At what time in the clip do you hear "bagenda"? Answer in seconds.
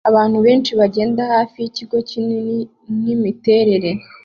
0.79-1.21